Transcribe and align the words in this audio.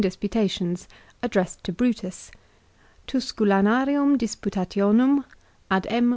353 0.01 0.27
Disputations, 0.27 0.87
addressed 1.21 1.63
to 1.63 1.71
Brutus." 1.71 2.31
Tusculanarum 3.05 4.17
Disputati 4.17 4.81
onum, 4.81 5.25
ad 5.69 5.85
M. 5.91 6.09